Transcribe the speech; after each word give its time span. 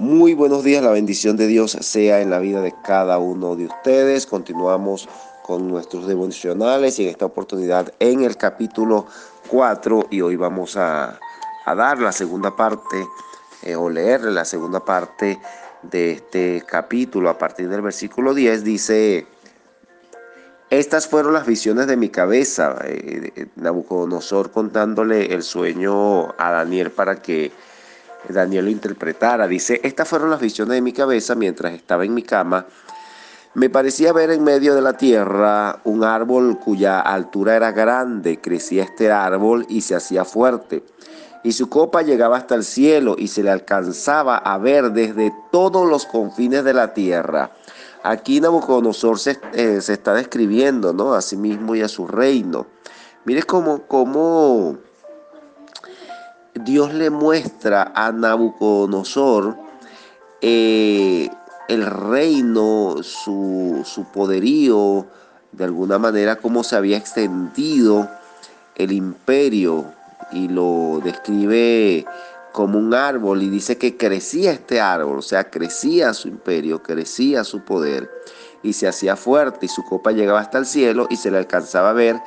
Muy 0.00 0.32
buenos 0.32 0.64
días, 0.64 0.82
la 0.82 0.92
bendición 0.92 1.36
de 1.36 1.46
Dios 1.46 1.72
sea 1.72 2.22
en 2.22 2.30
la 2.30 2.38
vida 2.38 2.62
de 2.62 2.72
cada 2.82 3.18
uno 3.18 3.54
de 3.54 3.66
ustedes. 3.66 4.24
Continuamos 4.24 5.06
con 5.42 5.68
nuestros 5.68 6.06
devocionales 6.06 6.98
y 6.98 7.02
en 7.02 7.10
esta 7.10 7.26
oportunidad 7.26 7.92
en 7.98 8.24
el 8.24 8.38
capítulo 8.38 9.04
4 9.48 10.06
y 10.08 10.22
hoy 10.22 10.36
vamos 10.36 10.78
a, 10.78 11.20
dar 11.66 11.98
la 11.98 12.12
segunda 12.12 12.56
parte 12.56 13.06
eh, 13.62 13.76
o 13.76 13.90
leer 13.90 14.22
la 14.22 14.46
segunda 14.46 14.82
parte 14.82 15.38
de 15.82 16.12
este 16.12 16.64
capítulo 16.66 17.28
a 17.28 17.36
partir 17.36 17.68
del 17.68 17.82
versículo 17.82 18.32
10 18.32 18.64
dice 18.64 19.26
estas 20.70 21.08
fueron 21.08 21.34
las 21.34 21.46
visiones 21.46 21.86
de 21.86 21.98
mi 21.98 22.08
cabeza 22.08 22.78
eh, 22.84 23.48
Nabucodonosor 23.54 24.50
contándole 24.50 25.34
el 25.34 25.42
sueño 25.42 26.30
a 26.38 26.52
Daniel 26.52 26.90
para 26.90 27.20
que 27.20 27.52
Daniel 28.28 28.66
lo 28.66 28.70
interpretara. 28.70 29.46
Dice, 29.46 29.80
estas 29.82 30.08
fueron 30.08 30.30
las 30.30 30.40
visiones 30.40 30.74
de 30.74 30.82
mi 30.82 30.92
cabeza 30.92 31.34
mientras 31.34 31.72
estaba 31.72 32.04
en 32.04 32.14
mi 32.14 32.22
cama. 32.22 32.66
Me 33.54 33.68
parecía 33.68 34.12
ver 34.12 34.30
en 34.30 34.44
medio 34.44 34.76
de 34.76 34.80
la 34.80 34.92
tierra 34.92 35.80
un 35.82 36.04
árbol 36.04 36.60
cuya 36.60 37.00
altura 37.00 37.56
era 37.56 37.72
grande, 37.72 38.40
crecía 38.40 38.84
este 38.84 39.10
árbol 39.10 39.66
y 39.68 39.80
se 39.80 39.96
hacía 39.96 40.24
fuerte, 40.24 40.84
y 41.42 41.50
su 41.50 41.68
copa 41.68 42.02
llegaba 42.02 42.36
hasta 42.36 42.54
el 42.54 42.62
cielo 42.62 43.16
y 43.18 43.26
se 43.26 43.42
le 43.42 43.50
alcanzaba 43.50 44.36
a 44.36 44.56
ver 44.58 44.92
desde 44.92 45.34
todos 45.50 45.88
los 45.88 46.06
confines 46.06 46.62
de 46.62 46.74
la 46.74 46.94
tierra. 46.94 47.50
Aquí 48.04 48.40
Nabucodonosor 48.40 49.18
se, 49.18 49.40
eh, 49.52 49.80
se 49.80 49.94
está 49.94 50.14
describiendo 50.14 50.92
¿no? 50.92 51.14
a 51.14 51.20
sí 51.20 51.36
mismo 51.36 51.74
y 51.74 51.82
a 51.82 51.88
su 51.88 52.06
reino. 52.06 52.68
Mire 53.24 53.42
cómo, 53.42 53.82
cómo 53.88 54.78
Dios 56.54 56.92
le 56.94 57.10
muestra 57.10 57.92
a 57.94 58.10
Nabucodonosor 58.12 59.56
eh, 60.40 61.28
el 61.68 61.86
reino, 61.86 62.96
su, 63.02 63.82
su 63.84 64.04
poderío, 64.04 65.06
de 65.52 65.64
alguna 65.64 65.98
manera 65.98 66.36
cómo 66.36 66.64
se 66.64 66.76
había 66.76 66.96
extendido 66.96 68.08
el 68.76 68.92
imperio 68.92 69.92
y 70.32 70.48
lo 70.48 71.00
describe 71.04 72.04
como 72.52 72.78
un 72.78 72.94
árbol 72.94 73.42
y 73.42 73.48
dice 73.48 73.78
que 73.78 73.96
crecía 73.96 74.52
este 74.52 74.80
árbol, 74.80 75.18
o 75.18 75.22
sea, 75.22 75.50
crecía 75.50 76.14
su 76.14 76.28
imperio, 76.28 76.82
crecía 76.82 77.44
su 77.44 77.60
poder 77.60 78.10
y 78.62 78.72
se 78.72 78.88
hacía 78.88 79.16
fuerte 79.16 79.66
y 79.66 79.68
su 79.68 79.84
copa 79.84 80.12
llegaba 80.12 80.40
hasta 80.40 80.58
el 80.58 80.66
cielo 80.66 81.06
y 81.10 81.16
se 81.16 81.30
le 81.30 81.38
alcanzaba 81.38 81.90
a 81.90 81.94
ver 81.94 82.20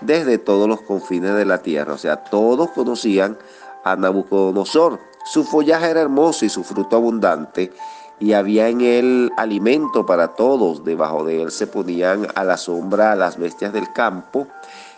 desde 0.00 0.38
todos 0.38 0.68
los 0.68 0.80
confines 0.82 1.34
de 1.34 1.44
la 1.44 1.58
tierra, 1.58 1.94
o 1.94 1.98
sea, 1.98 2.24
todos 2.24 2.70
conocían 2.70 3.36
a 3.84 3.96
Nabucodonosor. 3.96 4.98
Su 5.24 5.44
follaje 5.44 5.90
era 5.90 6.00
hermoso 6.00 6.44
y 6.44 6.48
su 6.48 6.64
fruto 6.64 6.96
abundante, 6.96 7.72
y 8.18 8.32
había 8.32 8.68
en 8.68 8.80
él 8.80 9.32
alimento 9.36 10.04
para 10.04 10.28
todos. 10.28 10.84
Debajo 10.84 11.24
de 11.24 11.42
él 11.42 11.50
se 11.50 11.66
ponían 11.66 12.26
a 12.34 12.44
la 12.44 12.56
sombra 12.56 13.14
las 13.14 13.38
bestias 13.38 13.72
del 13.72 13.92
campo, 13.92 14.46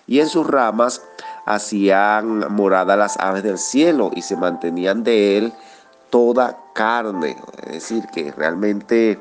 y 0.07 0.21
en 0.21 0.29
sus 0.29 0.47
ramas 0.47 1.03
hacían 1.47 2.53
morada 2.53 2.97
las 2.97 3.17
aves 3.19 3.43
del 3.43 3.59
cielo, 3.59 4.11
y 4.15 4.23
se 4.23 4.37
mantenían 4.37 5.05
de 5.05 5.39
él 5.39 5.53
toda 6.11 6.59
carne. 6.75 7.37
Es 7.67 7.73
decir, 7.73 8.05
que 8.13 8.33
realmente 8.33 9.19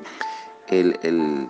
el, 0.68 0.98
el, 1.02 1.48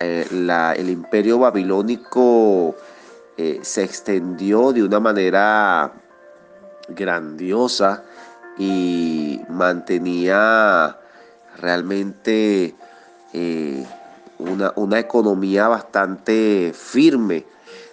eh, 0.00 0.26
el 0.30 0.90
imperio 0.90 1.38
babilónico 1.38 2.74
eh, 3.36 3.60
se 3.62 3.84
extendió 3.84 4.72
de 4.72 4.82
una 4.82 4.98
manera 5.00 5.92
grandiosa 6.88 8.04
y 8.58 9.40
mantenía 9.48 10.98
realmente 11.58 12.74
eh, 13.32 13.86
una, 14.38 14.72
una 14.76 14.98
economía 14.98 15.68
bastante 15.68 16.72
firme. 16.74 17.44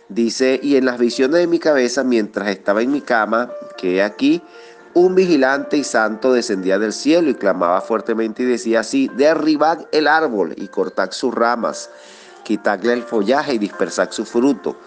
Dice, 0.09 0.59
y 0.61 0.75
en 0.75 0.85
las 0.85 0.99
visiones 0.99 1.39
de 1.39 1.47
mi 1.47 1.59
cabeza, 1.59 2.03
mientras 2.03 2.49
estaba 2.49 2.81
en 2.81 2.91
mi 2.91 3.01
cama, 3.01 3.49
que 3.77 4.03
aquí 4.03 4.41
un 4.93 5.15
vigilante 5.15 5.77
y 5.77 5.83
santo 5.83 6.33
descendía 6.33 6.77
del 6.77 6.93
cielo 6.93 7.29
y 7.29 7.35
clamaba 7.35 7.81
fuertemente 7.81 8.43
y 8.43 8.45
decía 8.45 8.81
así, 8.81 9.09
derribad 9.15 9.87
el 9.91 10.07
árbol 10.07 10.53
y 10.55 10.67
cortad 10.67 11.11
sus 11.11 11.33
ramas, 11.33 11.89
quitadle 12.43 12.93
el 12.93 13.03
follaje 13.03 13.55
y 13.55 13.57
dispersad 13.57 14.11
su 14.11 14.25
fruto 14.25 14.77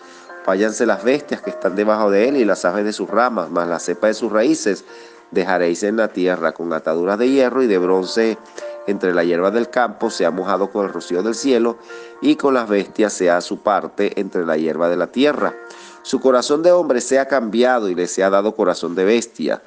Váyanse 0.46 0.86
las 0.86 1.02
bestias 1.02 1.42
que 1.42 1.50
están 1.50 1.74
debajo 1.74 2.10
de 2.10 2.28
él 2.28 2.36
y 2.36 2.44
las 2.44 2.64
aves 2.64 2.84
de 2.84 2.92
sus 2.92 3.08
ramas, 3.10 3.50
más 3.50 3.66
la 3.68 3.80
cepa 3.80 4.06
de 4.06 4.14
sus 4.14 4.30
raíces 4.30 4.84
dejaréis 5.30 5.82
en 5.82 5.96
la 5.96 6.08
tierra 6.08 6.52
con 6.52 6.72
ataduras 6.72 7.18
de 7.18 7.28
hierro 7.28 7.62
y 7.62 7.66
de 7.66 7.78
bronce 7.78 8.38
entre 8.86 9.12
la 9.12 9.24
hierba 9.24 9.50
del 9.50 9.68
campo, 9.68 10.10
sea 10.10 10.30
mojado 10.30 10.70
con 10.70 10.86
el 10.86 10.92
rocío 10.92 11.22
del 11.22 11.34
cielo, 11.34 11.78
y 12.20 12.36
con 12.36 12.54
las 12.54 12.68
bestias 12.68 13.12
sea 13.12 13.40
su 13.40 13.58
parte 13.58 14.20
entre 14.20 14.46
la 14.46 14.56
hierba 14.56 14.88
de 14.88 14.96
la 14.96 15.08
tierra. 15.08 15.54
Su 16.02 16.20
corazón 16.20 16.62
de 16.62 16.70
hombre 16.70 17.00
sea 17.00 17.26
cambiado 17.26 17.88
y 17.88 17.96
le 17.96 18.06
sea 18.06 18.30
dado 18.30 18.54
corazón 18.54 18.94
de 18.94 19.04
bestia 19.04 19.62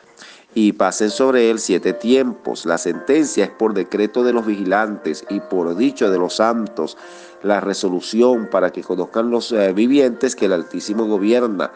y 0.54 0.74
pasen 0.74 1.12
sobre 1.12 1.50
él 1.52 1.60
siete 1.60 1.94
tiempos. 1.94 2.66
La 2.66 2.78
sentencia 2.78 3.44
es 3.44 3.52
por 3.52 3.74
decreto 3.74 4.24
de 4.24 4.34
los 4.34 4.46
vigilantes 4.46 5.26
y 5.30 5.42
por 5.42 5.76
dicho 5.76 6.10
de 6.10 6.18
los 6.18 6.38
santos. 6.38 6.98
La 7.44 7.62
resolución 7.62 8.50
para 8.52 8.72
que 8.72 8.84
conozcan 8.84 9.30
los 9.30 9.52
eh, 9.52 9.72
vivientes 9.74 10.36
que 10.36 10.46
el 10.46 10.54
Altísimo 10.54 11.06
gobierna 11.06 11.72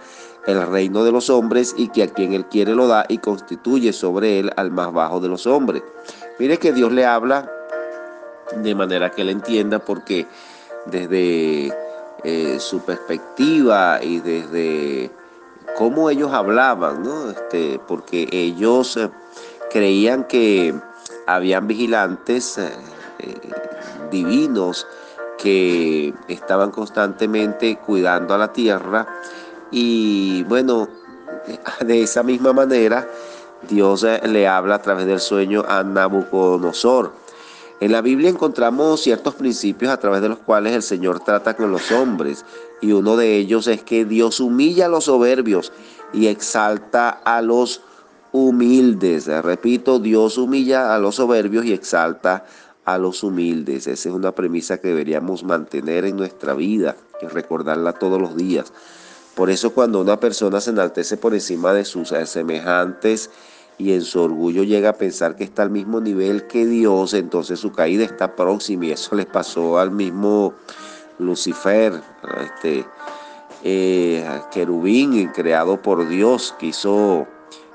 el 0.46 0.68
reino 0.68 1.04
de 1.04 1.12
los 1.12 1.30
hombres 1.30 1.74
y 1.78 1.88
que 1.88 2.04
a 2.04 2.08
quien 2.08 2.34
él 2.34 2.46
quiere 2.46 2.76
lo 2.76 2.88
da 2.88 3.06
y 3.08 3.20
constituye 3.20 3.94
sobre 3.94 4.40
él 4.40 4.52
al 4.58 4.72
más 4.72 4.92
bajo 4.92 5.20
de 5.20 5.30
los 5.30 5.48
hombres. 5.48 5.84
Mire 6.40 6.58
que 6.58 6.74
Dios 6.74 6.92
le 6.92 7.06
habla 7.06 7.50
de 8.58 8.76
manera 8.76 9.10
que 9.10 9.22
él 9.22 9.30
entienda 9.30 9.80
porque 9.80 10.28
desde 10.86 11.74
eh, 12.24 12.60
su 12.60 12.82
perspectiva 12.82 14.04
y 14.04 14.20
desde 14.20 15.12
cómo 15.78 16.10
ellos 16.10 16.32
hablaban, 16.34 17.04
¿no? 17.04 17.32
Este, 17.32 17.80
porque 17.88 18.28
ellos 18.32 18.98
eh, 18.98 19.10
creían 19.72 20.26
que 20.26 20.76
habían 21.26 21.68
vigilantes 21.68 22.60
divinos 24.12 24.86
que 25.44 26.14
estaban 26.30 26.72
constantemente 26.72 27.76
cuidando 27.76 28.34
a 28.34 28.38
la 28.38 28.54
tierra 28.54 29.06
y 29.72 30.44
bueno, 30.44 30.88
de 31.86 32.02
esa 32.02 32.24
misma 32.24 32.54
manera 32.54 33.06
Dios 33.70 34.06
le 34.24 34.48
habla 34.48 34.76
a 34.76 34.82
través 34.82 35.06
del 35.06 35.20
sueño 35.20 35.66
a 35.68 35.84
Nabucodonosor. 35.84 37.12
En 37.82 37.92
la 37.92 38.02
Biblia 38.02 38.30
encontramos 38.30 39.02
ciertos 39.02 39.36
principios 39.36 39.92
a 39.92 39.98
través 39.98 40.22
de 40.22 40.30
los 40.30 40.40
cuales 40.40 40.74
el 40.74 40.82
Señor 40.82 41.20
trata 41.20 41.58
con 41.58 41.72
los 41.72 41.92
hombres 41.92 42.46
y 42.80 42.94
uno 42.94 43.18
de 43.18 43.36
ellos 43.36 43.68
es 43.68 43.84
que 43.84 44.06
Dios 44.06 44.40
humilla 44.40 44.86
a 44.86 44.90
los 44.90 45.06
soberbios 45.06 45.74
y 46.14 46.28
exalta 46.28 47.10
a 47.10 47.42
los 47.42 47.82
humildes. 48.32 49.28
Repito, 49.28 50.00
Dios 50.00 50.38
humilla 50.38 50.96
a 50.96 51.00
los 51.00 51.16
soberbios 51.16 51.66
y 51.66 51.74
exalta 51.74 52.46
a 52.86 52.98
los 52.98 53.24
humildes. 53.24 53.88
Esa 53.88 54.10
es 54.10 54.16
una 54.16 54.34
premisa 54.34 54.80
que 54.80 54.90
deberíamos 54.90 55.44
mantener 55.44 56.06
en 56.06 56.18
nuestra 56.18 56.54
vida 56.54 56.96
y 57.22 57.28
recordarla 57.28 57.94
todos 57.94 58.22
los 58.22 58.36
días. 58.36 58.74
Por 59.36 59.50
eso 59.50 59.74
cuando 59.74 60.00
una 60.02 60.20
persona 60.20 60.62
se 60.62 60.70
enaltece 60.70 61.18
por 61.18 61.34
encima 61.34 61.74
de 61.74 61.86
sus 61.86 62.14
semejantes 62.26 63.32
y 63.78 63.94
en 63.94 64.04
su 64.04 64.22
orgullo 64.22 64.64
llega 64.64 64.90
a 64.90 64.94
pensar 64.94 65.36
que 65.36 65.44
está 65.44 65.64
al 65.64 65.72
mismo 65.72 66.00
nivel 66.00 66.46
que 66.46 66.66
Dios, 66.66 67.14
entonces 67.16 67.60
su 67.60 67.72
caída 67.72 68.04
está 68.04 68.36
próxima 68.36 68.86
y 68.86 68.92
eso 68.92 69.16
le 69.16 69.26
pasó 69.26 69.80
al 69.80 69.90
mismo 69.90 70.54
Lucifer, 71.18 72.00
este 72.44 72.86
eh, 73.64 74.24
querubín 74.52 75.28
creado 75.30 75.82
por 75.82 76.08
Dios, 76.08 76.54
quiso 76.60 77.28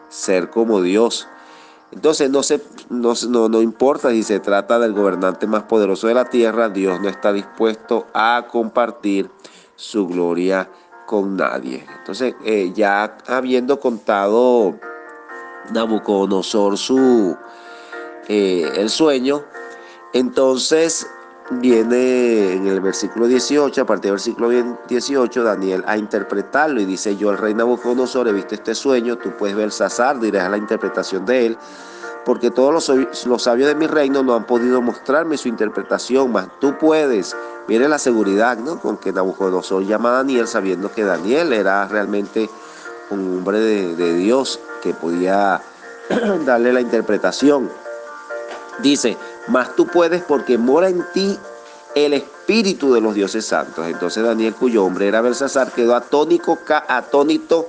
ser 0.08 0.50
como 0.50 0.82
Dios. 0.82 1.28
Entonces 1.91 2.31
no, 2.31 2.43
se, 2.43 2.62
no, 2.90 3.14
no, 3.49 3.62
importa 3.62 4.11
si 4.11 4.23
se 4.23 4.40
trata 4.40 4.79
del 4.79 4.93
gobernante 4.93 5.46
más 5.46 5.62
poderoso 5.62 6.06
de 6.06 6.14
la 6.14 6.26
tierra, 6.26 6.69
Dios 6.69 7.00
no 7.00 7.08
está 7.08 7.32
dispuesto 7.32 8.06
a 8.12 8.46
compartir 8.50 9.31
su 9.75 10.06
gloria 10.06 10.70
con 11.06 11.37
nadie. 11.37 11.87
Entonces 11.99 12.35
eh, 12.44 12.73
ya 12.75 13.17
habiendo 13.26 13.81
contado 13.81 14.79
Nabucodonosor 15.73 16.76
su, 16.76 17.37
eh, 18.29 18.70
el 18.76 18.91
sueño, 18.91 19.44
entonces 20.12 21.06
viene 21.50 22.52
en 22.52 22.66
el 22.66 22.80
versículo 22.80 23.26
18, 23.26 23.82
a 23.82 23.86
partir 23.86 24.04
del 24.04 24.12
versículo 24.12 24.50
18, 24.88 25.42
Daniel 25.42 25.84
a 25.86 25.96
interpretarlo 25.96 26.80
y 26.80 26.84
dice, 26.84 27.16
yo 27.16 27.30
el 27.30 27.38
rey 27.38 27.54
Nabucodonosor 27.54 28.28
he 28.28 28.32
visto 28.32 28.54
este 28.54 28.74
sueño, 28.74 29.16
tú 29.16 29.30
puedes 29.36 29.56
ver 29.56 29.72
Sazar, 29.72 30.20
dirás 30.20 30.50
la 30.50 30.58
interpretación 30.58 31.24
de 31.24 31.46
él, 31.46 31.58
porque 32.24 32.50
todos 32.50 32.88
los, 32.88 33.26
los, 33.26 33.42
sabios 33.42 33.68
de 33.68 33.74
mi 33.74 33.86
reino 33.86 34.22
no 34.22 34.34
han 34.34 34.44
podido 34.44 34.82
mostrarme 34.82 35.38
su 35.38 35.48
interpretación, 35.48 36.30
mas 36.30 36.48
tú 36.60 36.76
puedes. 36.76 37.34
Mire 37.68 37.88
la 37.88 37.98
seguridad 37.98 38.58
¿no? 38.58 38.80
con 38.80 38.98
que 38.98 39.12
Nabucodonosor 39.12 39.84
llama 39.86 40.10
a 40.10 40.12
Daniel 40.18 40.46
sabiendo 40.46 40.92
que 40.92 41.04
Daniel 41.04 41.52
era 41.52 41.86
realmente 41.86 42.50
un 43.10 43.38
hombre 43.38 43.60
de, 43.60 43.96
de 43.96 44.14
Dios 44.14 44.60
que 44.82 44.92
podía 44.92 45.62
darle 46.44 46.72
la 46.72 46.80
interpretación. 46.80 47.70
Dice, 48.82 49.16
mas 49.48 49.74
tú 49.76 49.86
puedes 49.86 50.22
porque 50.22 50.58
mora 50.58 50.88
en 50.88 51.04
ti 51.12 51.38
el 51.94 52.14
espíritu 52.14 52.92
de 52.92 53.00
los 53.00 53.14
dioses 53.14 53.44
santos. 53.44 53.86
Entonces 53.86 54.22
Daniel, 54.22 54.54
cuyo 54.54 54.84
hombre 54.84 55.08
era 55.08 55.20
Belsasar, 55.20 55.72
quedó 55.72 55.94
atónico, 55.94 56.58
atónito 56.88 57.68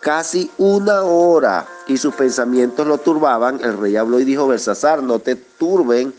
casi 0.00 0.50
una 0.58 1.02
hora 1.02 1.66
y 1.86 1.96
sus 1.96 2.14
pensamientos 2.14 2.86
lo 2.86 2.98
turbaban. 2.98 3.60
El 3.62 3.78
rey 3.78 3.96
habló 3.96 4.20
y 4.20 4.24
dijo, 4.24 4.46
Belsasar, 4.46 5.02
no 5.02 5.18
te 5.18 5.34
turben 5.34 6.14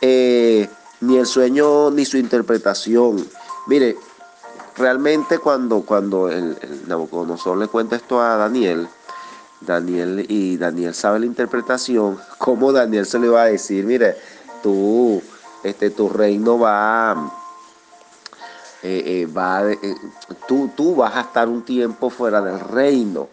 eh, 0.00 0.68
ni 1.00 1.18
el 1.18 1.26
sueño 1.26 1.90
ni 1.90 2.04
su 2.04 2.16
interpretación. 2.16 3.26
Mire, 3.66 3.96
realmente 4.76 5.38
cuando, 5.38 5.82
cuando 5.82 6.28
el, 6.28 6.56
el 6.60 6.88
Nabucodonosor 6.88 7.58
le 7.58 7.68
cuenta 7.68 7.96
esto 7.96 8.20
a 8.20 8.36
Daniel, 8.36 8.88
Daniel 9.66 10.26
y 10.28 10.56
Daniel 10.56 10.94
sabe 10.94 11.20
la 11.20 11.26
interpretación, 11.26 12.18
¿cómo 12.38 12.72
Daniel 12.72 13.06
se 13.06 13.18
le 13.18 13.28
va 13.28 13.42
a 13.42 13.46
decir, 13.46 13.84
mire, 13.84 14.16
tú, 14.62 15.22
este, 15.62 15.90
tu 15.90 16.08
reino 16.08 16.58
va, 16.58 17.30
eh, 18.82 19.02
eh, 19.06 19.26
va 19.26 19.70
eh, 19.70 19.78
tú, 20.46 20.70
tú 20.76 20.96
vas 20.96 21.14
a 21.16 21.22
estar 21.22 21.48
un 21.48 21.62
tiempo 21.62 22.10
fuera 22.10 22.40
del 22.40 22.60
reino. 22.60 23.28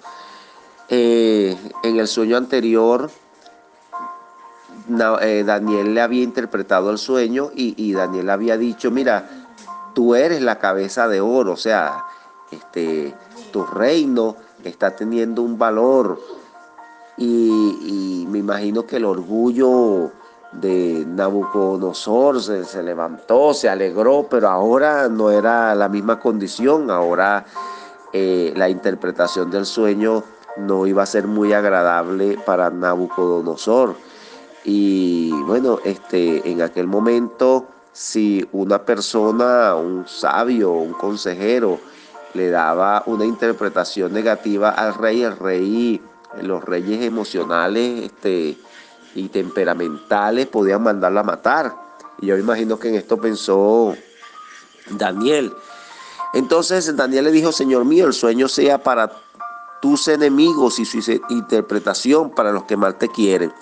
en 0.90 1.98
el 2.00 2.08
sueño 2.08 2.36
anterior, 2.38 3.12
Daniel 4.88 5.94
le 5.94 6.02
había 6.02 6.24
interpretado 6.24 6.90
el 6.90 6.98
sueño 6.98 7.52
y, 7.56 7.76
y 7.78 7.94
Daniel 7.94 8.30
había 8.32 8.58
dicho, 8.58 8.90
mira, 8.90 9.30
tú 9.94 10.16
eres 10.16 10.42
la 10.42 10.58
cabeza 10.58 11.08
de 11.08 11.22
oro, 11.22 11.54
o 11.54 11.58
sea, 11.58 12.06
este, 12.52 13.14
tu 13.52 13.64
reino 13.66 14.36
está 14.64 14.96
teniendo 14.96 15.42
un 15.42 15.58
valor 15.58 16.20
y, 17.18 18.26
me 18.30 18.40
imagino 18.40 18.86
que 18.86 18.98
el 18.98 19.06
orgullo 19.06 20.12
de 20.52 21.04
Nabucodonosor 21.08 22.42
se, 22.42 22.84
levantó, 22.84 23.54
se 23.54 23.68
alegró, 23.68 24.28
pero 24.30 24.50
ahora 24.50 25.10
no 25.10 25.32
era 25.32 25.74
la 25.76 25.90
misma 25.90 26.20
condición, 26.20 26.90
ahora 26.92 27.46
eh, 28.14 28.54
la 28.56 28.70
interpretación 28.70 29.50
del 29.52 29.66
sueño 29.66 30.24
no 30.58 30.86
iba 30.88 31.04
a 31.04 31.08
ser 31.08 31.28
muy 31.28 31.54
agradable 31.54 32.38
para 32.46 32.70
Nabucodonosor. 32.70 33.96
Y 34.64 35.32
bueno, 35.44 35.80
este, 35.84 36.50
en 36.50 36.62
aquel 36.62 36.88
momento, 36.88 37.66
si 37.92 38.48
una 38.52 38.86
persona, 38.86 39.76
un 39.76 40.08
sabio, 40.08 40.72
un 40.72 40.94
consejero, 40.94 41.80
le 42.34 42.50
daba 42.50 43.04
una 43.06 43.26
interpretación 43.26 44.14
negativa 44.14 44.70
al 44.70 44.94
rey, 44.94 45.24
el 45.24 45.38
rey, 45.38 46.02
los 46.42 46.64
reyes 46.64 47.04
emocionales 47.04 48.06
este, 48.06 48.58
y 49.16 49.30
temperamentales 49.30 50.48
podían 50.48 50.84
mandarla 50.84 51.22
a 51.22 51.24
matar. 51.24 51.76
Y 52.22 52.28
yo 52.28 52.38
imagino 52.38 52.78
que 52.78 52.90
en 52.90 52.96
esto 52.96 53.18
pensó 53.18 53.96
Daniel. 54.92 55.54
Entonces 56.34 56.96
Daniel 56.96 57.26
le 57.26 57.32
dijo, 57.32 57.52
Señor 57.52 57.86
mío, 57.86 58.06
el 58.06 58.14
sueño 58.14 58.48
sea 58.48 58.84
para 58.84 59.12
tus 59.82 60.08
enemigos 60.08 60.80
y 60.80 60.86
su 60.86 61.00
interpretación 61.30 62.32
para 62.32 62.52
los 62.52 62.64
que 62.66 62.78
mal 62.78 62.98
te 62.98 63.08
quieren. 63.10 63.54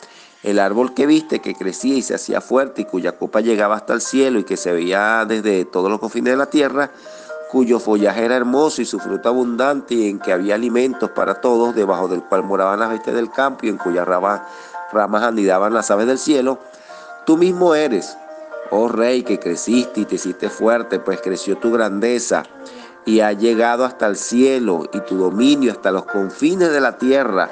El 0.44 0.60
árbol 0.60 0.94
que 0.94 1.06
viste, 1.06 1.40
que 1.40 1.56
crecía 1.56 1.96
y 1.96 2.02
se 2.02 2.16
hacía 2.16 2.42
fuerte 2.42 2.82
y 2.82 2.86
cuya 2.86 3.18
copa 3.18 3.42
llegaba 3.42 3.76
hasta 3.76 3.94
el 3.94 4.02
cielo 4.02 4.40
y 4.40 4.44
que 4.44 4.58
se 4.58 4.72
veía 4.72 5.26
desde 5.26 5.66
todos 5.66 5.90
los 5.90 6.00
confines 6.00 6.34
de 6.34 6.38
la 6.38 6.50
tierra, 6.50 6.92
cuyo 7.50 7.80
follaje 7.80 8.26
era 8.26 8.36
hermoso 8.36 8.82
y 8.82 8.86
su 8.86 9.00
fruta 9.00 9.30
abundante 9.30 9.94
y 9.94 10.10
en 10.10 10.20
que 10.20 10.34
había 10.34 10.56
alimentos 10.56 11.10
para 11.12 11.42
todos, 11.42 11.76
debajo 11.76 12.08
del 12.08 12.24
cual 12.24 12.44
moraban 12.44 12.80
las 12.80 12.90
bestias 12.90 13.16
del 13.16 13.32
campo 13.32 13.66
y 13.66 13.70
en 13.70 13.78
cuyas 13.78 14.08
ramas, 14.08 14.42
ramas 14.92 15.24
anidaban 15.24 15.74
las 15.74 15.90
aves 15.92 16.08
del 16.08 16.18
cielo, 16.18 16.60
tú 17.26 17.38
mismo 17.38 17.76
eres, 17.76 18.18
oh 18.72 18.88
rey, 18.88 19.24
que 19.24 19.40
creciste 19.40 20.02
y 20.02 20.06
te 20.06 20.16
hiciste 20.16 20.50
fuerte, 20.50 21.00
pues 21.00 21.22
creció 21.22 21.58
tu 21.58 21.72
grandeza 21.72 22.44
y 23.06 23.22
ha 23.22 23.32
llegado 23.32 23.86
hasta 23.86 24.06
el 24.08 24.18
cielo 24.18 24.90
y 24.94 25.00
tu 25.02 25.18
dominio 25.18 25.72
hasta 25.72 25.92
los 25.92 26.06
confines 26.06 26.72
de 26.72 26.82
la 26.82 26.98
tierra. 26.98 27.50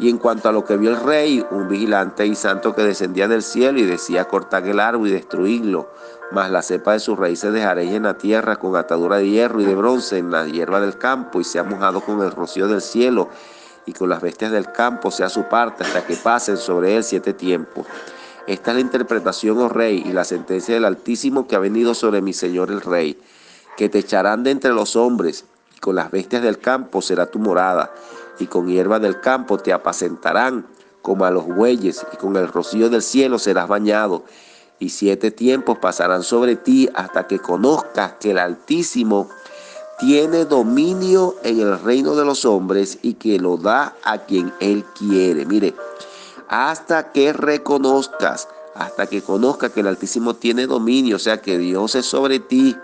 Y 0.00 0.08
en 0.08 0.16
cuanto 0.16 0.48
a 0.48 0.52
lo 0.52 0.64
que 0.64 0.78
vio 0.78 0.90
el 0.90 1.00
rey, 1.00 1.44
un 1.50 1.68
vigilante 1.68 2.26
y 2.26 2.34
santo 2.34 2.74
que 2.74 2.82
descendía 2.82 3.28
del 3.28 3.42
cielo 3.42 3.78
y 3.78 3.84
decía 3.84 4.24
cortar 4.24 4.66
el 4.66 4.80
árbol 4.80 5.08
y 5.08 5.12
destruirlo, 5.12 5.90
mas 6.32 6.50
la 6.50 6.62
cepa 6.62 6.94
de 6.94 7.00
sus 7.00 7.18
raíces 7.18 7.52
dejaréis 7.52 7.92
en 7.92 8.04
la 8.04 8.16
tierra 8.16 8.56
con 8.56 8.76
atadura 8.76 9.18
de 9.18 9.28
hierro 9.28 9.60
y 9.60 9.66
de 9.66 9.74
bronce 9.74 10.16
en 10.16 10.30
la 10.30 10.46
hierba 10.46 10.80
del 10.80 10.96
campo 10.96 11.38
y 11.38 11.44
sea 11.44 11.64
mojado 11.64 12.00
con 12.00 12.22
el 12.22 12.30
rocío 12.30 12.66
del 12.66 12.80
cielo 12.80 13.28
y 13.84 13.92
con 13.92 14.08
las 14.08 14.22
bestias 14.22 14.52
del 14.52 14.72
campo 14.72 15.10
sea 15.10 15.28
su 15.28 15.44
parte 15.44 15.84
hasta 15.84 16.06
que 16.06 16.16
pasen 16.16 16.56
sobre 16.56 16.96
él 16.96 17.04
siete 17.04 17.34
tiempos. 17.34 17.86
Esta 18.46 18.70
es 18.70 18.76
la 18.76 18.80
interpretación, 18.80 19.58
oh 19.58 19.68
rey, 19.68 20.02
y 20.06 20.12
la 20.12 20.24
sentencia 20.24 20.74
del 20.74 20.86
Altísimo 20.86 21.46
que 21.46 21.56
ha 21.56 21.60
venido 21.60 21.94
sobre 21.94 22.22
mi 22.22 22.32
Señor 22.32 22.70
el 22.70 22.80
Rey, 22.80 23.20
que 23.76 23.88
te 23.88 23.98
echarán 23.98 24.44
de 24.44 24.50
entre 24.50 24.72
los 24.72 24.96
hombres, 24.96 25.44
y 25.76 25.78
con 25.78 25.94
las 25.94 26.10
bestias 26.10 26.42
del 26.42 26.58
campo 26.58 27.02
será 27.02 27.26
tu 27.26 27.38
morada, 27.38 27.92
y 28.40 28.46
con 28.46 28.68
hierba 28.68 28.98
del 28.98 29.20
campo 29.20 29.58
te 29.58 29.72
apacentarán 29.72 30.66
como 31.02 31.24
a 31.24 31.30
los 31.30 31.46
bueyes, 31.46 32.06
y 32.12 32.16
con 32.16 32.36
el 32.36 32.48
rocío 32.48 32.88
del 32.90 33.02
cielo 33.02 33.38
serás 33.38 33.68
bañado, 33.68 34.24
y 34.78 34.90
siete 34.90 35.30
tiempos 35.30 35.78
pasarán 35.78 36.22
sobre 36.22 36.56
ti 36.56 36.88
hasta 36.94 37.26
que 37.26 37.38
conozcas 37.38 38.14
que 38.20 38.30
el 38.32 38.38
Altísimo 38.38 39.28
tiene 39.98 40.46
dominio 40.46 41.36
en 41.42 41.60
el 41.60 41.78
reino 41.78 42.14
de 42.16 42.24
los 42.24 42.46
hombres 42.46 42.98
y 43.02 43.14
que 43.14 43.38
lo 43.38 43.58
da 43.58 43.94
a 44.02 44.18
quien 44.18 44.52
Él 44.60 44.84
quiere. 44.98 45.44
Mire, 45.44 45.74
hasta 46.48 47.12
que 47.12 47.34
reconozcas, 47.34 48.48
hasta 48.74 49.06
que 49.06 49.20
conozcas 49.20 49.72
que 49.72 49.80
el 49.80 49.86
Altísimo 49.86 50.34
tiene 50.34 50.66
dominio, 50.66 51.16
o 51.16 51.18
sea 51.18 51.42
que 51.42 51.58
Dios 51.58 51.94
es 51.94 52.06
sobre 52.06 52.40
ti 52.40 52.74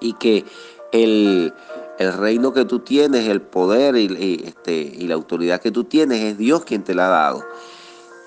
y 0.00 0.12
que 0.14 0.44
el, 0.92 1.54
el 2.02 2.12
reino 2.12 2.52
que 2.52 2.64
tú 2.64 2.80
tienes, 2.80 3.28
el 3.28 3.40
poder 3.40 3.96
y, 3.96 4.42
este, 4.44 4.74
y 4.74 5.06
la 5.06 5.14
autoridad 5.14 5.60
que 5.60 5.70
tú 5.70 5.84
tienes 5.84 6.20
es 6.20 6.38
Dios 6.38 6.64
quien 6.64 6.82
te 6.82 6.94
la 6.94 7.06
ha 7.06 7.10
dado. 7.10 7.44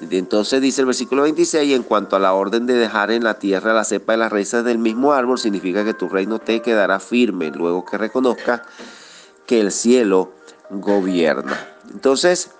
Entonces 0.01 0.61
dice 0.61 0.81
el 0.81 0.87
versículo 0.87 1.23
26, 1.23 1.73
en 1.73 1.83
cuanto 1.83 2.15
a 2.15 2.19
la 2.19 2.33
orden 2.33 2.65
de 2.65 2.73
dejar 2.73 3.11
en 3.11 3.23
la 3.23 3.39
tierra 3.39 3.73
la 3.73 3.85
cepa 3.85 4.13
de 4.13 4.17
las 4.17 4.31
raíces 4.31 4.63
del 4.63 4.77
mismo 4.77 5.13
árbol, 5.13 5.39
significa 5.39 5.85
que 5.85 5.93
tu 5.93 6.09
reino 6.09 6.39
te 6.39 6.61
quedará 6.61 6.99
firme, 6.99 7.51
luego 7.51 7.85
que 7.85 7.97
reconozcas 7.97 8.61
que 9.45 9.61
el 9.61 9.71
cielo 9.71 10.33
gobierna. 10.69 11.57
Entonces, 11.91 12.51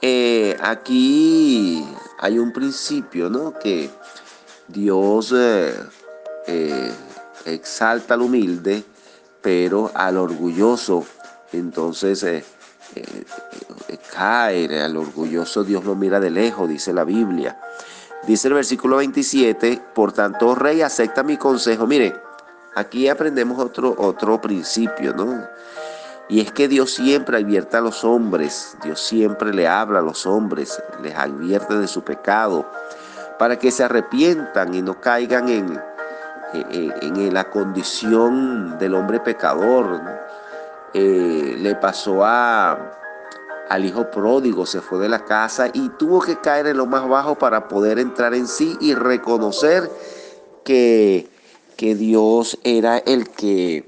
eh, 0.00 0.56
aquí 0.60 1.84
hay 2.18 2.38
un 2.38 2.52
principio, 2.52 3.28
¿no? 3.28 3.58
Que 3.58 3.90
Dios 4.68 5.34
eh, 5.36 5.74
eh, 6.46 6.92
exalta 7.44 8.14
al 8.14 8.22
humilde, 8.22 8.84
pero 9.42 9.90
al 9.94 10.16
orgulloso, 10.16 11.04
entonces 11.52 12.22
eh, 12.22 12.44
eh, 12.94 13.98
caer 14.12 14.74
al 14.74 14.96
orgulloso 14.96 15.64
Dios 15.64 15.84
lo 15.84 15.94
mira 15.94 16.20
de 16.20 16.30
lejos, 16.30 16.68
dice 16.68 16.92
la 16.92 17.04
Biblia. 17.04 17.60
Dice 18.26 18.48
el 18.48 18.54
versículo 18.54 18.96
27, 18.96 19.80
por 19.94 20.12
tanto, 20.12 20.54
rey, 20.54 20.82
acepta 20.82 21.22
mi 21.22 21.36
consejo. 21.36 21.86
Mire, 21.86 22.14
aquí 22.74 23.08
aprendemos 23.08 23.58
otro, 23.58 23.94
otro 23.96 24.40
principio, 24.40 25.14
¿no? 25.14 25.46
Y 26.28 26.40
es 26.40 26.52
que 26.52 26.68
Dios 26.68 26.92
siempre 26.92 27.38
advierte 27.38 27.78
a 27.78 27.80
los 27.80 28.04
hombres, 28.04 28.76
Dios 28.82 29.00
siempre 29.00 29.54
le 29.54 29.66
habla 29.66 30.00
a 30.00 30.02
los 30.02 30.26
hombres, 30.26 30.82
les 31.02 31.14
advierte 31.14 31.78
de 31.78 31.88
su 31.88 32.02
pecado, 32.02 32.70
para 33.38 33.58
que 33.58 33.70
se 33.70 33.84
arrepientan 33.84 34.74
y 34.74 34.82
no 34.82 35.00
caigan 35.00 35.48
en, 35.48 35.80
en, 36.52 37.34
la 37.34 37.50
condición 37.50 38.78
del 38.78 38.94
hombre 38.94 39.20
pecador. 39.20 40.00
Eh, 40.94 41.56
le 41.58 41.74
pasó 41.74 42.24
a, 42.24 42.92
al 43.68 43.84
hijo 43.84 44.10
pródigo, 44.10 44.64
se 44.64 44.80
fue 44.80 44.98
de 44.98 45.08
la 45.08 45.24
casa 45.24 45.68
y 45.72 45.90
tuvo 45.90 46.20
que 46.20 46.40
caer 46.40 46.66
en 46.68 46.78
lo 46.78 46.86
más 46.86 47.06
bajo 47.08 47.36
para 47.36 47.68
poder 47.68 47.98
entrar 47.98 48.34
en 48.34 48.46
sí 48.48 48.76
y 48.80 48.94
reconocer 48.94 49.90
que, 50.64 51.28
que 51.76 51.94
Dios 51.94 52.58
era 52.64 52.98
el 52.98 53.28
que, 53.28 53.84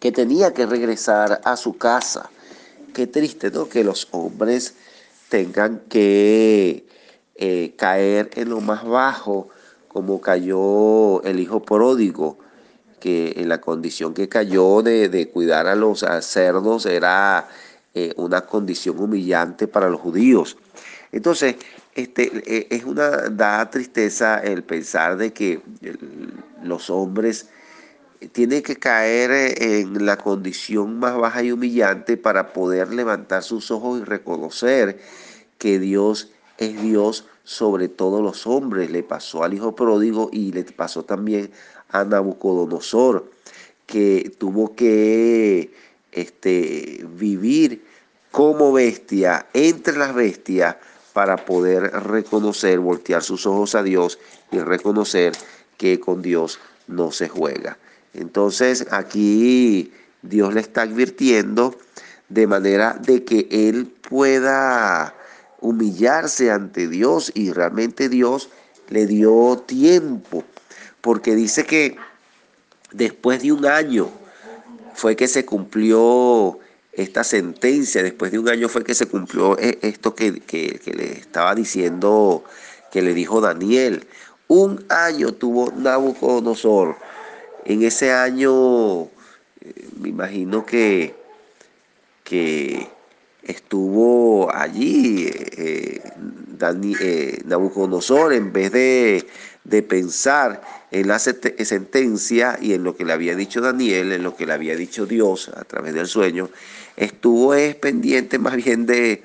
que 0.00 0.12
tenía 0.12 0.52
que 0.52 0.66
regresar 0.66 1.40
a 1.44 1.56
su 1.56 1.78
casa. 1.78 2.30
Qué 2.92 3.06
triste, 3.06 3.50
¿no? 3.50 3.68
Que 3.68 3.84
los 3.84 4.08
hombres 4.10 4.74
tengan 5.28 5.82
que 5.88 6.86
eh, 7.36 7.74
caer 7.76 8.30
en 8.34 8.48
lo 8.48 8.60
más 8.60 8.84
bajo, 8.84 9.48
como 9.88 10.20
cayó 10.20 11.22
el 11.24 11.40
hijo 11.40 11.62
pródigo 11.62 12.38
que 13.00 13.34
en 13.36 13.48
la 13.48 13.60
condición 13.60 14.14
que 14.14 14.28
cayó 14.28 14.82
de, 14.82 15.30
cuidar 15.32 15.66
a 15.66 15.74
los 15.74 16.04
cerdos 16.20 16.86
era 16.86 17.48
eh, 17.94 18.12
una 18.16 18.42
condición 18.42 18.98
humillante 18.98 19.66
para 19.68 19.88
los 19.88 20.00
judíos. 20.00 20.56
Entonces, 21.12 21.56
este, 21.94 22.30
eh, 22.46 22.66
es 22.70 22.84
una, 22.84 23.08
da 23.28 23.70
tristeza 23.70 24.38
el 24.38 24.62
pensar 24.62 25.16
de 25.16 25.32
que 25.32 25.60
los 26.62 26.90
hombres 26.90 27.48
tienen 28.32 28.62
que 28.62 28.76
caer 28.76 29.54
en 29.62 30.04
la 30.04 30.16
condición 30.16 30.98
más 30.98 31.16
baja 31.16 31.42
y 31.42 31.52
humillante 31.52 32.16
para 32.16 32.52
poder 32.52 32.92
levantar 32.92 33.42
sus 33.42 33.70
ojos 33.70 34.00
y 34.00 34.04
reconocer 34.04 34.98
que 35.56 35.78
Dios 35.78 36.30
es 36.58 36.80
Dios 36.82 37.26
sobre 37.48 37.88
todos 37.88 38.20
los 38.20 38.46
hombres. 38.46 38.90
Le 38.90 39.02
pasó 39.02 39.42
al 39.42 39.54
hijo 39.54 39.74
pródigo 39.74 40.28
y 40.30 40.52
le 40.52 40.64
pasó 40.64 41.02
también 41.02 41.50
a 41.88 42.04
Nabucodonosor, 42.04 43.30
que 43.86 44.30
tuvo 44.36 44.76
que 44.76 45.72
este, 46.12 47.06
vivir 47.08 47.82
como 48.30 48.70
bestia 48.74 49.46
entre 49.54 49.96
las 49.96 50.14
bestias 50.14 50.76
para 51.14 51.36
poder 51.36 51.84
reconocer, 51.84 52.80
voltear 52.80 53.22
sus 53.22 53.46
ojos 53.46 53.74
a 53.74 53.82
Dios 53.82 54.18
y 54.52 54.58
reconocer 54.58 55.32
que 55.78 55.98
con 55.98 56.20
Dios 56.20 56.60
no 56.86 57.12
se 57.12 57.30
juega. 57.30 57.78
Entonces 58.12 58.86
aquí 58.90 59.90
Dios 60.20 60.52
le 60.52 60.60
está 60.60 60.82
advirtiendo 60.82 61.74
de 62.28 62.46
manera 62.46 62.92
de 63.00 63.24
que 63.24 63.48
él 63.50 63.86
pueda 63.86 65.14
humillarse 65.60 66.50
ante 66.50 66.88
Dios 66.88 67.32
y 67.34 67.52
realmente 67.52 68.08
Dios 68.08 68.48
le 68.88 69.06
dio 69.06 69.62
tiempo, 69.66 70.44
porque 71.00 71.34
dice 71.34 71.64
que 71.64 71.96
después 72.92 73.42
de 73.42 73.52
un 73.52 73.66
año 73.66 74.08
fue 74.94 75.16
que 75.16 75.28
se 75.28 75.44
cumplió 75.44 76.58
esta 76.92 77.22
sentencia, 77.22 78.02
después 78.02 78.32
de 78.32 78.38
un 78.38 78.48
año 78.48 78.68
fue 78.68 78.82
que 78.82 78.94
se 78.94 79.06
cumplió 79.06 79.58
eh, 79.58 79.78
esto 79.82 80.14
que, 80.14 80.40
que, 80.40 80.80
le 80.94 81.12
estaba 81.12 81.54
diciendo, 81.54 82.44
que 82.90 83.02
le 83.02 83.14
dijo 83.14 83.40
Daniel. 83.40 84.06
Un 84.48 84.84
año 84.88 85.32
tuvo 85.32 85.70
Nabucodonosor. 85.76 86.96
En 87.64 87.82
ese 87.82 88.12
año, 88.12 89.02
eh, 89.02 89.88
me 90.00 90.08
imagino 90.08 90.66
que, 90.66 91.14
que 92.24 92.88
estuvo 93.48 94.54
allí 94.54 95.28
eh, 95.32 96.00
Nabucodonosor, 97.44 98.32
en 98.34 98.52
vez 98.52 98.70
de, 98.72 99.26
de 99.64 99.82
pensar 99.82 100.62
en 100.90 101.08
la 101.08 101.18
sentencia 101.18 102.58
y 102.60 102.74
en 102.74 102.84
lo 102.84 102.96
que 102.96 103.04
le 103.04 103.12
había 103.12 103.34
dicho 103.34 103.60
Daniel, 103.60 104.12
en 104.12 104.22
lo 104.22 104.36
que 104.36 104.46
le 104.46 104.52
había 104.52 104.76
dicho 104.76 105.06
Dios 105.06 105.50
a 105.54 105.64
través 105.64 105.94
del 105.94 106.06
sueño, 106.06 106.50
estuvo 106.96 107.54
es 107.54 107.74
pendiente 107.74 108.38
más 108.38 108.56
bien 108.56 108.86
de, 108.86 109.24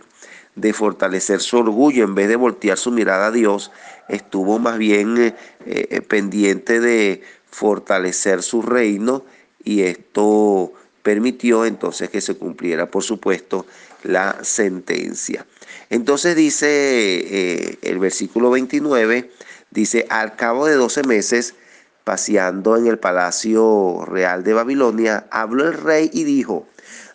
de 0.56 0.74
fortalecer 0.74 1.42
su 1.42 1.58
orgullo. 1.58 2.04
En 2.06 2.16
vez 2.16 2.30
de 2.30 2.36
voltear 2.36 2.78
su 2.78 2.92
mirada 2.92 3.28
a 3.28 3.32
Dios, 3.32 3.72
estuvo 4.08 4.60
más 4.60 4.78
bien 4.78 5.18
eh, 5.18 5.36
eh, 5.66 6.02
pendiente 6.02 6.80
de 6.80 7.22
fortalecer 7.50 8.42
su 8.42 8.62
reino 8.62 9.26
y 9.64 9.82
esto 9.84 10.74
permitió 11.04 11.66
entonces 11.66 12.10
que 12.10 12.22
se 12.22 12.36
cumpliera, 12.36 12.88
por 12.88 13.04
supuesto, 13.04 13.66
la 14.04 14.44
sentencia. 14.44 15.46
Entonces 15.90 16.36
dice 16.36 16.68
eh, 16.68 17.78
el 17.84 18.00
versículo 18.00 18.50
29, 18.50 19.30
dice, 19.70 20.08
al 20.10 20.36
cabo 20.36 20.66
de 20.66 20.76
12 20.76 21.04
meses, 21.04 21.56
paseando 22.04 22.78
en 22.78 22.88
el 22.88 22.98
palacio 23.00 24.04
real 24.06 24.44
de 24.44 24.54
Babilonia, 24.54 25.28
habló 25.30 25.68
el 25.68 25.74
rey 25.74 26.10
y 26.12 26.24
dijo, 26.24 26.68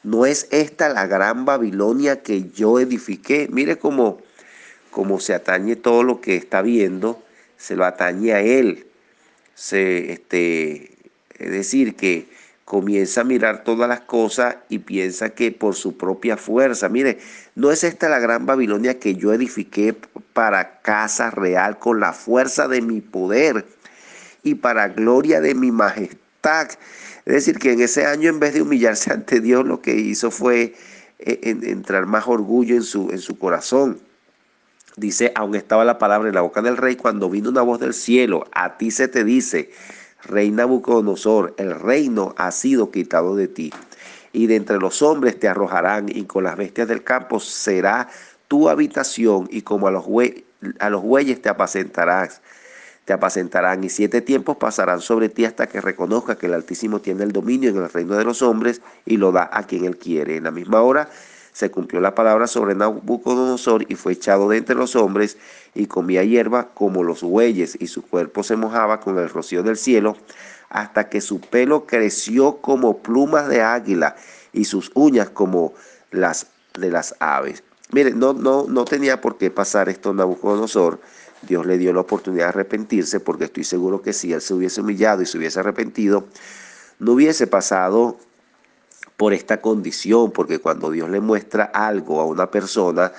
¿No 0.02 0.26
es 0.26 0.46
esta 0.50 0.88
la 0.88 1.06
gran 1.06 1.44
Babilonia 1.44 2.22
que 2.22 2.50
yo 2.50 2.78
edifiqué? 2.78 3.48
Mire 3.50 3.78
cómo, 3.78 4.22
cómo 4.90 5.18
se 5.18 5.34
atañe 5.34 5.76
todo 5.76 6.02
lo 6.02 6.20
que 6.20 6.36
está 6.36 6.62
viendo, 6.62 7.22
se 7.56 7.74
lo 7.74 7.84
atañe 7.84 8.32
a 8.32 8.40
él. 8.40 8.86
Se, 9.54 10.12
este, 10.12 10.92
es 11.38 11.50
decir, 11.50 11.96
que 11.96 12.28
comienza 12.68 13.22
a 13.22 13.24
mirar 13.24 13.64
todas 13.64 13.88
las 13.88 14.02
cosas 14.02 14.56
y 14.68 14.80
piensa 14.80 15.30
que 15.30 15.50
por 15.52 15.74
su 15.74 15.96
propia 15.96 16.36
fuerza, 16.36 16.90
mire, 16.90 17.18
no 17.54 17.70
es 17.70 17.82
esta 17.82 18.10
la 18.10 18.18
gran 18.18 18.44
Babilonia 18.44 18.98
que 18.98 19.14
yo 19.14 19.32
edifiqué 19.32 19.96
para 20.34 20.82
casa 20.82 21.30
real 21.30 21.78
con 21.78 21.98
la 21.98 22.12
fuerza 22.12 22.68
de 22.68 22.82
mi 22.82 23.00
poder 23.00 23.64
y 24.42 24.56
para 24.56 24.88
gloria 24.88 25.40
de 25.40 25.54
mi 25.54 25.72
majestad. 25.72 26.68
Es 27.24 27.32
decir, 27.32 27.58
que 27.58 27.72
en 27.72 27.80
ese 27.80 28.04
año 28.04 28.28
en 28.28 28.38
vez 28.38 28.52
de 28.52 28.60
humillarse 28.60 29.10
ante 29.14 29.40
Dios, 29.40 29.66
lo 29.66 29.80
que 29.80 29.94
hizo 29.94 30.30
fue 30.30 30.74
eh, 31.20 31.40
entrar 31.42 32.04
más 32.04 32.28
orgullo 32.28 32.76
en 32.76 32.82
su, 32.82 33.08
en 33.10 33.18
su 33.18 33.38
corazón. 33.38 33.98
Dice, 34.96 35.32
aún 35.36 35.54
estaba 35.54 35.86
la 35.86 35.96
palabra 35.96 36.28
en 36.28 36.34
la 36.34 36.42
boca 36.42 36.60
del 36.60 36.76
rey 36.76 36.96
cuando 36.96 37.30
vino 37.30 37.48
una 37.48 37.62
voz 37.62 37.80
del 37.80 37.94
cielo, 37.94 38.44
a 38.52 38.76
ti 38.76 38.90
se 38.90 39.08
te 39.08 39.24
dice, 39.24 39.70
rey 40.22 40.50
Nabucodonosor, 40.50 41.54
el 41.58 41.78
reino 41.78 42.34
ha 42.36 42.50
sido 42.50 42.90
quitado 42.90 43.36
de 43.36 43.48
ti. 43.48 43.72
Y 44.32 44.46
de 44.46 44.56
entre 44.56 44.78
los 44.78 45.02
hombres 45.02 45.38
te 45.38 45.48
arrojarán 45.48 46.08
y 46.08 46.24
con 46.24 46.44
las 46.44 46.56
bestias 46.56 46.88
del 46.88 47.02
campo 47.02 47.40
será 47.40 48.08
tu 48.46 48.68
habitación 48.68 49.48
y 49.50 49.62
como 49.62 49.88
a 49.88 49.90
los, 49.90 50.04
a 50.80 50.90
los 50.90 51.02
bueyes 51.02 51.40
te 51.40 51.48
apacentarás 51.48 52.40
te 53.08 53.14
apacentarán 53.14 53.82
y 53.84 53.88
siete 53.88 54.20
tiempos 54.20 54.58
pasarán 54.58 55.00
sobre 55.00 55.30
ti 55.30 55.46
hasta 55.46 55.66
que 55.66 55.80
reconozca 55.80 56.36
que 56.36 56.44
el 56.44 56.52
Altísimo 56.52 57.00
tiene 57.00 57.24
el 57.24 57.32
dominio 57.32 57.70
en 57.70 57.78
el 57.78 57.88
reino 57.88 58.14
de 58.16 58.24
los 58.24 58.42
hombres 58.42 58.82
y 59.06 59.16
lo 59.16 59.32
da 59.32 59.48
a 59.50 59.62
quien 59.62 59.86
él 59.86 59.96
quiere. 59.96 60.36
En 60.36 60.44
la 60.44 60.50
misma 60.50 60.82
hora 60.82 61.08
se 61.58 61.72
cumplió 61.72 62.00
la 62.00 62.14
palabra 62.14 62.46
sobre 62.46 62.76
Nabucodonosor 62.76 63.84
y 63.88 63.96
fue 63.96 64.12
echado 64.12 64.48
de 64.48 64.58
entre 64.58 64.76
los 64.76 64.94
hombres 64.94 65.38
y 65.74 65.86
comía 65.86 66.22
hierba 66.22 66.68
como 66.72 67.02
los 67.02 67.24
bueyes 67.24 67.76
y 67.80 67.88
su 67.88 68.02
cuerpo 68.02 68.44
se 68.44 68.54
mojaba 68.54 69.00
con 69.00 69.18
el 69.18 69.28
rocío 69.28 69.64
del 69.64 69.76
cielo 69.76 70.16
hasta 70.68 71.08
que 71.08 71.20
su 71.20 71.40
pelo 71.40 71.84
creció 71.84 72.58
como 72.58 72.98
plumas 72.98 73.48
de 73.48 73.60
águila 73.60 74.14
y 74.52 74.66
sus 74.66 74.92
uñas 74.94 75.30
como 75.30 75.74
las 76.12 76.46
de 76.78 76.92
las 76.92 77.16
aves. 77.18 77.64
Miren, 77.90 78.20
no, 78.20 78.34
no, 78.34 78.66
no 78.68 78.84
tenía 78.84 79.20
por 79.20 79.36
qué 79.36 79.50
pasar 79.50 79.88
esto 79.88 80.14
Nabucodonosor 80.14 81.00
Dios 81.42 81.66
le 81.66 81.76
dio 81.76 81.92
la 81.92 82.02
oportunidad 82.02 82.44
de 82.44 82.48
arrepentirse, 82.50 83.18
porque 83.18 83.46
estoy 83.46 83.64
seguro 83.64 84.00
que 84.00 84.12
si 84.12 84.32
él 84.32 84.40
se 84.42 84.54
hubiese 84.54 84.80
humillado 84.80 85.22
y 85.22 85.26
se 85.26 85.36
hubiese 85.36 85.58
arrepentido, 85.58 86.24
no 87.00 87.14
hubiese 87.14 87.48
pasado 87.48 88.16
por 89.18 89.34
esta 89.34 89.60
condición, 89.60 90.30
porque 90.30 90.60
cuando 90.60 90.90
Dios 90.90 91.10
le 91.10 91.20
muestra 91.20 91.64
algo 91.64 92.20
a 92.20 92.24
una 92.24 92.50
persona, 92.50 93.12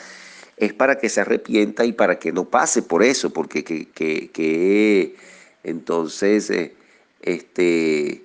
es 0.58 0.74
para 0.74 0.98
que 0.98 1.10
se 1.10 1.22
arrepienta 1.22 1.86
y 1.86 1.92
para 1.92 2.18
que 2.18 2.32
no 2.32 2.46
pase 2.46 2.82
por 2.82 3.04
eso, 3.04 3.30
porque 3.30 3.64
que, 3.64 3.86
que, 3.90 5.16
entonces, 5.64 6.50
eh, 6.50 6.74
este, 7.22 8.24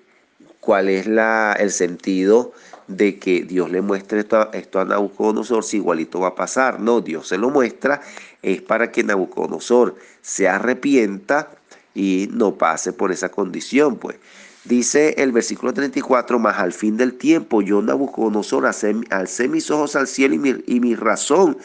¿cuál 0.61 0.89
es 0.89 1.07
la, 1.07 1.57
el 1.59 1.73
sentido 1.73 2.53
de 2.87 3.19
que 3.19 3.43
Dios 3.43 3.71
le 3.71 3.83
muestre 3.83 4.21
esto, 4.21 4.53
esto 4.53 4.81
a 4.81 4.85
Nabucodonosor 4.85 5.65
si 5.65 5.79
igualito 5.79 6.21
va 6.21 6.29
a 6.29 6.35
pasar? 6.37 6.79
No, 6.79 7.01
Dios 7.01 7.29
se 7.29 7.39
lo 7.39 7.51
muestra 7.51 8.01
es 8.45 8.61
para 8.63 8.93
que 8.93 9.03
Nabucodonosor 9.03 9.97
se 10.23 10.49
arrepienta 10.49 11.51
y 11.95 12.29
no 12.31 12.57
pase 12.57 12.93
por 12.93 13.11
esa 13.11 13.31
condición, 13.31 13.97
pues. 13.97 14.17
Dice 14.65 15.15
el 15.19 15.31
versículo 15.31 15.75
34, 15.75 16.39
más 16.39 16.59
al 16.59 16.73
fin 16.73 16.97
del 16.97 17.15
tiempo 17.15 17.61
yo 17.61 17.83
Nabucodonosor 17.83 18.65
alcé, 18.67 19.49
mis 19.49 19.71
ojos 19.71 19.95
al 19.95 20.07
cielo 20.07 20.35
y 20.35 20.39
mi, 20.39 20.55
y 20.67 20.81
mi 20.81 20.95
razón 20.95 21.59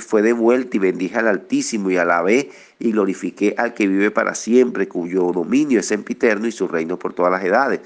fue 0.00 0.22
devuelta 0.22 0.76
y 0.76 0.80
bendije 0.80 1.18
al 1.18 1.28
Altísimo 1.28 1.90
y 1.90 1.98
alabé 1.98 2.50
y 2.78 2.92
glorifiqué 2.92 3.54
al 3.58 3.74
que 3.74 3.86
vive 3.86 4.10
para 4.10 4.34
siempre, 4.34 4.88
cuyo 4.88 5.30
dominio 5.32 5.80
es 5.80 5.86
sempiterno 5.86 6.48
y 6.48 6.52
su 6.52 6.66
reino 6.66 6.98
por 6.98 7.12
todas 7.12 7.30
las 7.30 7.44
edades. 7.44 7.80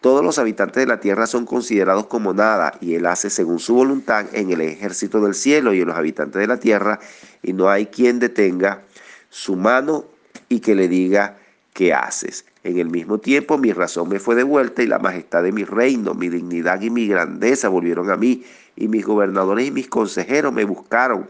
Todos 0.00 0.24
los 0.24 0.38
habitantes 0.38 0.82
de 0.82 0.86
la 0.86 1.00
tierra 1.00 1.26
son 1.26 1.44
considerados 1.44 2.06
como 2.06 2.32
nada, 2.32 2.78
y 2.80 2.94
Él 2.94 3.06
hace 3.06 3.28
según 3.28 3.58
su 3.58 3.74
voluntad 3.74 4.26
en 4.32 4.52
el 4.52 4.60
ejército 4.60 5.20
del 5.20 5.34
cielo 5.34 5.74
y 5.74 5.80
en 5.80 5.88
los 5.88 5.96
habitantes 5.96 6.40
de 6.40 6.46
la 6.46 6.60
tierra, 6.60 7.00
y 7.42 7.52
no 7.52 7.68
hay 7.68 7.86
quien 7.86 8.20
detenga 8.20 8.82
su 9.28 9.56
mano 9.56 10.04
y 10.48 10.60
que 10.60 10.74
le 10.74 10.86
diga 10.86 11.38
qué 11.76 11.92
haces. 11.92 12.46
En 12.64 12.78
el 12.78 12.88
mismo 12.88 13.18
tiempo 13.18 13.58
mi 13.58 13.70
razón 13.70 14.08
me 14.08 14.18
fue 14.18 14.34
devuelta 14.34 14.82
y 14.82 14.86
la 14.86 14.98
majestad 14.98 15.42
de 15.42 15.52
mi 15.52 15.62
reino, 15.62 16.14
mi 16.14 16.30
dignidad 16.30 16.80
y 16.80 16.88
mi 16.88 17.06
grandeza 17.06 17.68
volvieron 17.68 18.10
a 18.10 18.16
mí, 18.16 18.44
y 18.76 18.88
mis 18.88 19.04
gobernadores 19.04 19.68
y 19.68 19.70
mis 19.70 19.86
consejeros 19.86 20.54
me 20.54 20.64
buscaron, 20.64 21.28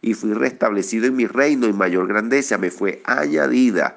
y 0.00 0.14
fui 0.14 0.32
restablecido 0.34 1.06
en 1.06 1.16
mi 1.16 1.26
reino 1.26 1.66
y 1.66 1.72
mayor 1.72 2.06
grandeza 2.06 2.58
me 2.58 2.70
fue 2.70 3.02
añadida. 3.04 3.96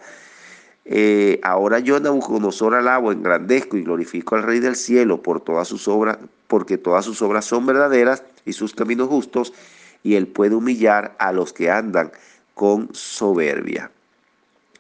Eh, 0.86 1.40
ahora 1.44 1.78
yo 1.78 2.00
Nabucodonosor 2.00 2.74
alabo, 2.74 3.12
engrandezco 3.12 3.78
y 3.78 3.84
glorifico 3.84 4.36
al 4.36 4.42
Rey 4.42 4.60
del 4.60 4.76
cielo 4.76 5.22
por 5.22 5.42
todas 5.42 5.68
sus 5.68 5.88
obras, 5.88 6.18
porque 6.48 6.80
todas 6.80 7.06
sus 7.06 7.22
obras 7.22 7.46
son 7.46 7.68
verdaderas 7.68 8.24
y 8.44 8.54
sus 8.54 8.74
caminos 8.74 9.08
justos, 9.08 9.54
y 10.02 10.16
él 10.16 10.26
puede 10.26 10.56
humillar 10.56 11.16
a 11.20 11.32
los 11.32 11.54
que 11.54 11.70
andan 11.70 12.12
con 12.56 12.90
soberbia. 12.92 13.92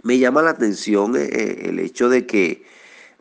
Me 0.03 0.17
llama 0.17 0.41
la 0.41 0.51
atención 0.51 1.15
eh, 1.15 1.29
eh, 1.31 1.61
el 1.69 1.79
hecho 1.79 2.09
de 2.09 2.25
que 2.25 2.63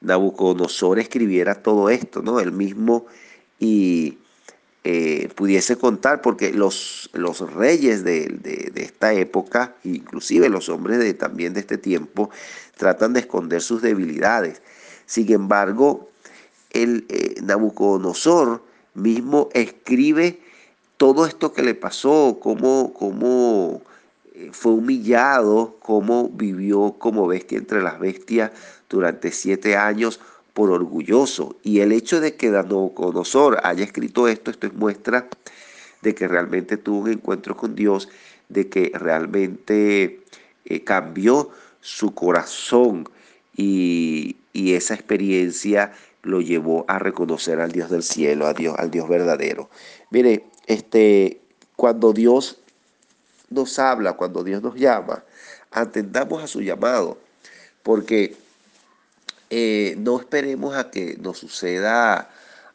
Nabucodonosor 0.00 0.98
escribiera 0.98 1.56
todo 1.56 1.90
esto, 1.90 2.22
¿no? 2.22 2.40
Él 2.40 2.52
mismo 2.52 3.06
y 3.58 4.18
eh, 4.84 5.28
pudiese 5.34 5.76
contar, 5.76 6.22
porque 6.22 6.54
los, 6.54 7.10
los 7.12 7.40
reyes 7.52 8.02
de, 8.02 8.72
esta 8.76 9.12
época, 9.12 9.76
inclusive 9.84 10.48
los 10.48 10.70
hombres 10.70 10.98
de, 10.98 11.12
también 11.12 11.52
de 11.52 11.60
este 11.60 11.76
tiempo, 11.76 12.30
tratan 12.78 13.12
de 13.12 13.20
esconder 13.20 13.60
sus 13.60 13.82
debilidades. 13.82 14.62
Sin 15.04 15.30
embargo, 15.32 16.08
el 16.70 17.06
Nabucodonosor 17.42 18.62
mismo 18.94 19.50
escribe 19.52 20.40
todo 20.96 21.26
esto 21.26 21.52
que 21.52 21.62
le 21.62 21.74
pasó, 21.74 22.38
cómo, 22.40 22.94
cómo 22.94 23.82
fue 24.52 24.72
humillado, 24.72 25.76
cómo 25.80 26.28
vivió 26.28 26.96
como 26.98 27.26
bestia 27.26 27.58
entre 27.58 27.82
las 27.82 27.98
bestias 27.98 28.52
durante 28.88 29.32
siete 29.32 29.76
años 29.76 30.20
por 30.54 30.70
orgulloso. 30.70 31.56
Y 31.62 31.80
el 31.80 31.92
hecho 31.92 32.20
de 32.20 32.36
que 32.36 32.50
Nabucodonosor 32.50 33.60
haya 33.64 33.84
escrito 33.84 34.28
esto, 34.28 34.50
esto 34.50 34.66
es 34.66 34.74
muestra 34.74 35.28
de 36.02 36.14
que 36.14 36.28
realmente 36.28 36.76
tuvo 36.76 37.00
un 37.00 37.10
encuentro 37.10 37.56
con 37.56 37.74
Dios, 37.74 38.08
de 38.48 38.68
que 38.68 38.90
realmente 38.94 40.20
eh, 40.64 40.84
cambió 40.84 41.50
su 41.80 42.14
corazón 42.14 43.08
y, 43.56 44.36
y, 44.52 44.74
esa 44.74 44.94
experiencia 44.94 45.92
lo 46.22 46.40
llevó 46.40 46.84
a 46.88 46.98
reconocer 46.98 47.60
al 47.60 47.72
Dios 47.72 47.90
del 47.90 48.02
cielo, 48.02 48.46
a 48.46 48.54
Dios, 48.54 48.74
al 48.78 48.90
Dios 48.90 49.08
verdadero. 49.08 49.70
Mire, 50.10 50.44
este, 50.66 51.40
cuando 51.76 52.12
Dios 52.12 52.60
nos 53.50 53.78
habla, 53.78 54.14
cuando 54.14 54.42
Dios 54.44 54.62
nos 54.62 54.76
llama, 54.76 55.24
atendamos 55.70 56.42
a 56.42 56.46
su 56.46 56.62
llamado, 56.62 57.18
porque 57.82 58.36
eh, 59.50 59.96
no 59.98 60.18
esperemos 60.20 60.76
a 60.76 60.90
que 60.90 61.16
nos 61.20 61.38
suceda 61.38 62.30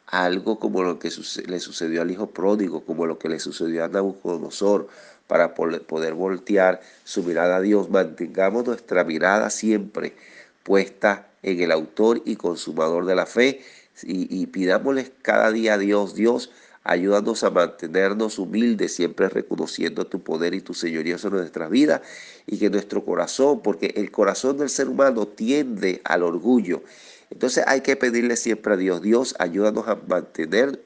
algo 0.06 0.60
como 0.60 0.82
lo 0.82 0.98
que 0.98 1.10
le 1.46 1.60
sucedió 1.60 2.02
al 2.02 2.10
hijo 2.10 2.30
pródigo, 2.30 2.84
como 2.84 3.06
lo 3.06 3.18
que 3.18 3.28
le 3.28 3.40
sucedió 3.40 3.84
a 3.84 3.88
Nabucodonosor, 3.88 4.88
para 5.26 5.54
poder 5.54 6.14
voltear 6.14 6.80
su 7.02 7.24
mirada 7.24 7.56
a 7.56 7.60
Dios. 7.60 7.90
Mantengamos 7.90 8.64
nuestra 8.64 9.02
mirada 9.02 9.50
siempre 9.50 10.14
puesta 10.62 11.26
en 11.42 11.60
el 11.60 11.72
autor 11.72 12.22
y 12.24 12.36
consumador 12.36 13.06
de 13.06 13.14
la 13.14 13.26
fe 13.26 13.62
y, 14.02 14.42
y 14.42 14.46
pidámosles 14.46 15.10
cada 15.22 15.50
día 15.50 15.74
a 15.74 15.78
Dios, 15.78 16.14
Dios, 16.14 16.50
Ayúdanos 16.88 17.42
a 17.42 17.50
mantenernos 17.50 18.38
humildes, 18.38 18.94
siempre 18.94 19.28
reconociendo 19.28 20.06
tu 20.06 20.22
poder 20.22 20.54
y 20.54 20.60
tu 20.60 20.72
señorío 20.72 21.18
sobre 21.18 21.40
nuestras 21.40 21.68
vidas 21.68 22.02
y 22.46 22.58
que 22.58 22.70
nuestro 22.70 23.04
corazón, 23.04 23.60
porque 23.60 23.92
el 23.96 24.12
corazón 24.12 24.58
del 24.58 24.68
ser 24.68 24.88
humano 24.88 25.26
tiende 25.26 26.00
al 26.04 26.22
orgullo. 26.22 26.84
Entonces 27.30 27.64
hay 27.66 27.80
que 27.80 27.96
pedirle 27.96 28.36
siempre 28.36 28.74
a 28.74 28.76
Dios, 28.76 29.02
Dios, 29.02 29.34
ayúdanos 29.40 29.88
a 29.88 29.96
mantener 30.06 30.80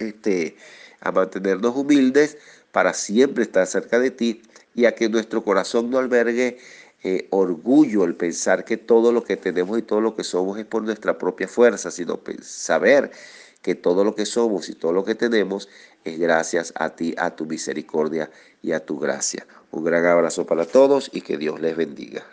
este 0.00 0.56
a 1.00 1.12
mantenernos 1.12 1.76
humildes 1.76 2.36
para 2.72 2.92
siempre 2.92 3.44
estar 3.44 3.68
cerca 3.68 4.00
de 4.00 4.10
ti 4.10 4.42
y 4.74 4.86
a 4.86 4.96
que 4.96 5.08
nuestro 5.08 5.44
corazón 5.44 5.90
no 5.90 5.98
albergue 5.98 6.58
eh, 7.04 7.28
orgullo 7.30 8.02
el 8.02 8.16
pensar 8.16 8.64
que 8.64 8.76
todo 8.76 9.12
lo 9.12 9.22
que 9.22 9.36
tenemos 9.36 9.78
y 9.78 9.82
todo 9.82 10.00
lo 10.00 10.16
que 10.16 10.24
somos 10.24 10.58
es 10.58 10.66
por 10.66 10.82
nuestra 10.82 11.16
propia 11.16 11.46
fuerza, 11.46 11.92
sino 11.92 12.20
saber 12.42 13.12
que 13.62 13.74
todo 13.74 14.04
lo 14.04 14.14
que 14.14 14.26
somos 14.26 14.68
y 14.68 14.74
todo 14.74 14.92
lo 14.92 15.04
que 15.04 15.14
tenemos 15.14 15.68
es 16.04 16.18
gracias 16.18 16.72
a 16.76 16.90
ti, 16.90 17.14
a 17.18 17.36
tu 17.36 17.46
misericordia 17.46 18.30
y 18.62 18.72
a 18.72 18.84
tu 18.84 18.98
gracia. 18.98 19.46
Un 19.70 19.84
gran 19.84 20.06
abrazo 20.06 20.46
para 20.46 20.64
todos 20.64 21.10
y 21.12 21.20
que 21.20 21.36
Dios 21.36 21.60
les 21.60 21.76
bendiga. 21.76 22.24